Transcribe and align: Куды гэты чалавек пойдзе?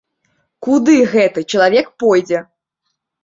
Куды 0.67 0.95
гэты 1.11 1.43
чалавек 1.53 1.91
пойдзе? 2.05 2.39